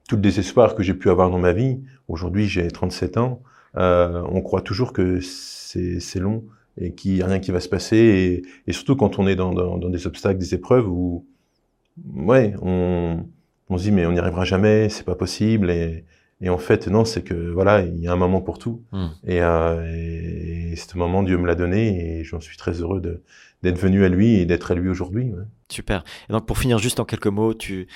tout 0.07 0.15
le 0.15 0.21
désespoir 0.21 0.75
que 0.75 0.83
j'ai 0.83 0.93
pu 0.93 1.09
avoir 1.09 1.29
dans 1.29 1.39
ma 1.39 1.53
vie, 1.53 1.79
aujourd'hui 2.07 2.47
j'ai 2.47 2.69
37 2.69 3.17
ans, 3.17 3.41
euh, 3.77 4.21
on 4.29 4.41
croit 4.41 4.61
toujours 4.61 4.93
que 4.93 5.19
c'est 5.21 6.19
long 6.19 6.43
et 6.77 6.93
qu'il 6.93 7.13
n'y 7.13 7.21
a 7.21 7.27
rien 7.27 7.39
qui 7.39 7.51
va 7.51 7.59
se 7.59 7.69
passer, 7.69 7.97
et, 7.97 8.41
et 8.67 8.73
surtout 8.73 8.95
quand 8.95 9.19
on 9.19 9.27
est 9.27 9.35
dans, 9.35 9.53
dans, 9.53 9.77
dans, 9.77 9.89
des 9.89 10.07
obstacles, 10.07 10.39
des 10.39 10.53
épreuves 10.55 10.87
où, 10.87 11.25
ouais, 12.15 12.55
on, 12.61 13.25
on 13.69 13.77
se 13.77 13.83
dit 13.83 13.91
mais 13.91 14.05
on 14.05 14.11
n'y 14.11 14.19
arrivera 14.19 14.43
jamais, 14.43 14.89
c'est 14.89 15.05
pas 15.05 15.15
possible, 15.15 15.69
et, 15.69 16.03
et 16.41 16.49
en 16.49 16.57
fait 16.57 16.87
non, 16.87 17.05
c'est 17.05 17.21
que 17.21 17.51
voilà, 17.51 17.81
il 17.81 17.99
y 17.99 18.07
a 18.07 18.11
un 18.11 18.17
moment 18.17 18.41
pour 18.41 18.57
tout, 18.57 18.81
hmm. 18.91 19.07
et, 19.27 19.41
euh, 19.41 20.71
et, 20.71 20.75
ce 20.75 20.97
moment 20.97 21.21
Dieu 21.21 21.37
me 21.37 21.45
l'a 21.45 21.55
donné, 21.55 22.19
et 22.19 22.23
j'en 22.23 22.39
suis 22.39 22.57
très 22.57 22.81
heureux 22.81 23.01
d'être 23.61 23.77
venu 23.77 24.03
à 24.03 24.09
lui 24.09 24.35
et 24.35 24.45
d'être 24.45 24.71
à 24.71 24.75
lui 24.75 24.89
aujourd'hui. 24.89 25.25
Ouais. 25.25 25.43
Super. 25.69 26.03
Et 26.29 26.33
donc 26.33 26.47
pour 26.47 26.57
finir 26.57 26.79
juste 26.79 26.99
en 26.99 27.05
quelques 27.05 27.27
mots, 27.27 27.53
tu 27.53 27.87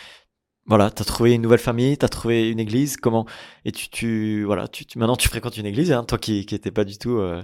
voilà, 0.68 0.92
tu 0.92 1.02
as 1.02 1.06
trouvé 1.06 1.34
une 1.34 1.42
nouvelle 1.42 1.60
famille, 1.60 1.98
tu 1.98 2.06
as 2.06 2.10
trouvé 2.10 2.50
une 2.50 2.60
église, 2.60 2.98
comment 2.98 3.26
et 3.66 3.72
tu 3.72 3.90
tu 3.90 4.44
voilà, 4.44 4.68
tu, 4.68 4.86
maintenant 4.98 5.16
tu 5.16 5.30
fréquentes 5.30 5.58
une 5.58 5.66
église 5.66 5.92
hein, 5.92 6.04
toi 6.04 6.18
qui 6.18 6.46
qui 6.46 6.56
était 6.56 6.72
pas 6.72 6.84
du 6.84 6.98
tout 6.98 7.18
euh, 7.18 7.42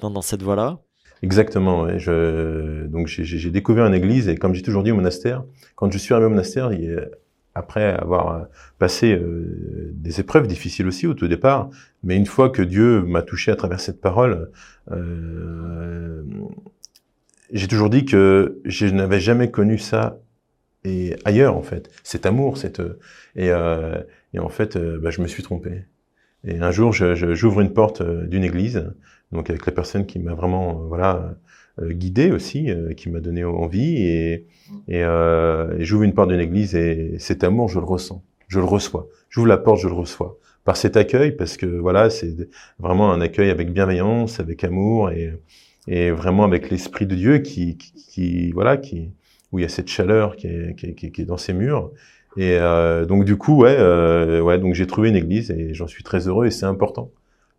dans, 0.00 0.10
dans 0.10 0.22
cette 0.22 0.42
voie-là. 0.42 0.78
Exactement, 1.22 1.82
ouais. 1.82 1.98
je 1.98 2.86
donc 2.86 3.06
j'ai 3.06 3.50
découvert 3.50 3.86
une 3.86 3.94
église 3.94 4.28
et 4.28 4.36
comme 4.36 4.54
j'ai 4.54 4.62
toujours 4.62 4.82
dit 4.82 4.90
au 4.90 4.96
monastère, 4.96 5.44
quand 5.76 5.90
je 5.90 5.98
suis 5.98 6.14
arrivé 6.14 6.26
au 6.26 6.30
monastère, 6.30 6.72
il, 6.72 7.08
après 7.54 7.84
avoir 7.84 8.34
euh, 8.34 8.44
passé 8.78 9.12
euh, 9.12 9.90
des 9.94 10.20
épreuves 10.20 10.46
difficiles 10.46 10.86
aussi 10.86 11.06
au 11.06 11.14
tout 11.14 11.28
départ, 11.28 11.68
mais 12.02 12.16
une 12.16 12.26
fois 12.26 12.50
que 12.50 12.62
Dieu 12.62 13.02
m'a 13.02 13.22
touché 13.22 13.50
à 13.50 13.56
travers 13.56 13.80
cette 13.80 14.00
parole, 14.00 14.50
euh, 14.90 16.22
j'ai 17.52 17.68
toujours 17.68 17.90
dit 17.90 18.04
que 18.04 18.60
je 18.64 18.86
n'avais 18.86 19.20
jamais 19.20 19.50
connu 19.50 19.78
ça 19.78 20.18
et 20.84 21.16
ailleurs 21.24 21.56
en 21.56 21.62
fait. 21.62 21.90
Cet 22.02 22.26
amour, 22.26 22.56
cette 22.58 22.80
et, 23.36 23.50
euh, 23.50 24.00
et 24.34 24.38
en 24.38 24.48
fait, 24.48 24.76
euh, 24.76 24.98
bah, 24.98 25.10
je 25.10 25.20
me 25.20 25.26
suis 25.26 25.42
trompé. 25.42 25.84
Et 26.44 26.58
un 26.58 26.70
jour, 26.72 26.92
j'ouvre 26.92 27.60
une 27.60 27.72
porte 27.72 28.00
euh, 28.00 28.26
d'une 28.26 28.44
église, 28.44 28.92
donc 29.30 29.48
avec 29.48 29.64
la 29.66 29.72
personne 29.72 30.06
qui 30.06 30.18
m'a 30.18 30.34
vraiment 30.34 30.82
euh, 30.82 30.86
voilà 30.88 31.34
guidé 31.80 32.32
aussi, 32.32 32.68
qui 32.98 33.08
m'a 33.08 33.20
donné 33.20 33.44
envie, 33.44 33.96
et, 33.96 34.46
et, 34.88 34.98
et 34.98 35.84
j'ouvre 35.84 36.02
une 36.02 36.12
porte 36.12 36.28
d'une 36.28 36.40
église 36.40 36.74
et 36.74 37.18
cet 37.18 37.44
amour, 37.44 37.70
je 37.70 37.78
le 37.78 37.86
ressens, 37.86 38.22
je 38.48 38.58
le 38.58 38.66
reçois. 38.66 39.08
J'ouvre 39.30 39.46
la 39.46 39.56
porte, 39.56 39.80
je 39.80 39.88
le 39.88 39.94
reçois 39.94 40.38
par 40.64 40.76
cet 40.76 40.98
accueil, 40.98 41.32
parce 41.32 41.56
que 41.56 41.64
voilà, 41.64 42.10
c'est 42.10 42.36
vraiment 42.78 43.10
un 43.10 43.22
accueil 43.22 43.48
avec 43.48 43.72
bienveillance, 43.72 44.38
avec 44.38 44.64
amour 44.64 45.10
et, 45.10 45.32
et 45.88 46.10
vraiment 46.10 46.44
avec 46.44 46.68
l'esprit 46.70 47.06
de 47.06 47.14
Dieu 47.14 47.38
qui, 47.38 47.78
qui, 47.78 47.92
qui 47.94 48.52
voilà, 48.52 48.76
qui 48.76 49.08
où 49.52 49.58
il 49.58 49.62
y 49.62 49.64
a 49.64 49.68
cette 49.68 49.88
chaleur 49.88 50.36
qui 50.36 50.48
est, 50.48 50.74
qui 50.76 50.86
est, 50.86 51.10
qui 51.10 51.22
est 51.22 51.24
dans 51.24 51.36
ces 51.36 51.52
murs. 51.52 51.90
Et 52.36 52.56
euh, 52.58 53.04
donc 53.04 53.24
du 53.24 53.36
coup, 53.36 53.62
ouais, 53.62 53.76
euh, 53.78 54.40
ouais, 54.40 54.58
donc 54.58 54.74
j'ai 54.74 54.86
trouvé 54.86 55.10
une 55.10 55.16
église 55.16 55.50
et 55.50 55.74
j'en 55.74 55.86
suis 55.86 56.02
très 56.02 56.28
heureux 56.28 56.46
et 56.46 56.50
c'est 56.50 56.66
important 56.66 57.10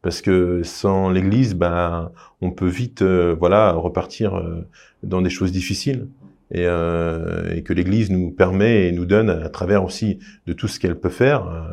parce 0.04 0.22
que 0.22 0.62
sans 0.64 1.10
l'église, 1.10 1.56
ben, 1.56 2.12
on 2.42 2.52
peut 2.52 2.68
vite, 2.68 3.02
euh, 3.02 3.36
voilà, 3.40 3.72
repartir 3.72 4.36
euh, 4.36 4.68
dans 5.02 5.22
des 5.22 5.30
choses 5.30 5.52
difficiles 5.52 6.08
et, 6.52 6.66
euh, 6.68 7.56
et 7.56 7.64
que 7.64 7.72
l'église 7.74 8.12
nous 8.12 8.30
permet 8.30 8.90
et 8.90 8.92
nous 8.92 9.06
donne 9.06 9.30
à 9.30 9.50
travers 9.50 9.84
aussi 9.84 10.20
de 10.46 10.52
tout 10.52 10.68
ce 10.68 10.80
qu'elle 10.80 11.00
peut 11.00 11.10
faire, 11.10 11.68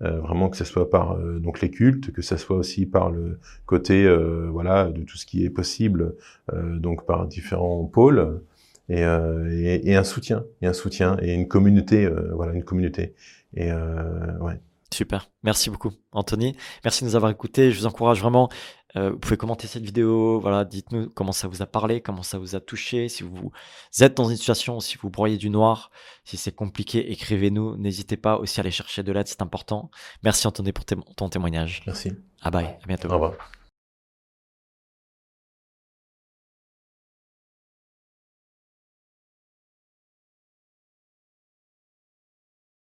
vraiment 0.00 0.48
que 0.48 0.56
ce 0.56 0.64
soit 0.64 0.88
par 0.88 1.18
donc 1.18 1.60
les 1.60 1.70
cultes, 1.70 2.10
que 2.12 2.22
ce 2.22 2.36
soit 2.36 2.56
aussi 2.56 2.86
par 2.86 3.10
le 3.10 3.38
côté, 3.66 4.08
voilà, 4.50 4.86
de 4.86 5.02
tout 5.02 5.18
ce 5.18 5.26
qui 5.26 5.44
est 5.44 5.50
possible, 5.50 6.14
donc 6.54 7.04
par 7.04 7.26
différents 7.26 7.84
pôles 7.84 8.40
et, 8.88 9.02
euh, 9.02 9.48
et, 9.50 9.90
et, 9.90 9.96
un 9.96 10.04
soutien, 10.04 10.44
et 10.62 10.66
un 10.66 10.72
soutien 10.72 11.16
et 11.22 11.32
une 11.32 11.48
communauté, 11.48 12.04
euh, 12.04 12.32
voilà, 12.34 12.52
une 12.52 12.64
communauté. 12.64 13.14
Et 13.54 13.70
euh, 13.70 14.36
ouais. 14.38 14.60
Super, 14.92 15.28
merci 15.42 15.70
beaucoup, 15.70 15.90
Anthony. 16.12 16.56
Merci 16.84 17.04
de 17.04 17.08
nous 17.08 17.16
avoir 17.16 17.32
écoutés. 17.32 17.72
Je 17.72 17.80
vous 17.80 17.86
encourage 17.86 18.20
vraiment. 18.20 18.48
Euh, 18.96 19.10
vous 19.10 19.18
pouvez 19.18 19.36
commenter 19.36 19.66
cette 19.66 19.82
vidéo. 19.82 20.38
Voilà, 20.38 20.64
dites-nous 20.64 21.10
comment 21.10 21.32
ça 21.32 21.48
vous 21.48 21.62
a 21.62 21.66
parlé, 21.66 22.00
comment 22.00 22.22
ça 22.22 22.38
vous 22.38 22.54
a 22.54 22.60
touché. 22.60 23.08
Si 23.08 23.24
vous 23.24 23.50
êtes 24.00 24.16
dans 24.16 24.28
une 24.28 24.36
situation, 24.36 24.78
si 24.78 24.96
vous 24.96 25.10
broyez 25.10 25.36
du 25.36 25.50
noir, 25.50 25.90
si 26.24 26.36
c'est 26.36 26.52
compliqué, 26.52 27.10
écrivez-nous. 27.10 27.76
N'hésitez 27.76 28.16
pas 28.16 28.38
aussi 28.38 28.60
à 28.60 28.62
aller 28.62 28.70
chercher 28.70 29.02
de 29.02 29.10
l'aide, 29.10 29.26
c'est 29.26 29.42
important. 29.42 29.90
Merci 30.22 30.46
Anthony 30.46 30.72
pour 30.72 30.84
ton 30.84 31.28
témoignage. 31.28 31.82
Merci. 31.86 32.12
Ah 32.40 32.52
bye, 32.52 32.66
à 32.66 32.86
bientôt. 32.86 33.08
Au 33.08 33.14
revoir. 33.14 33.34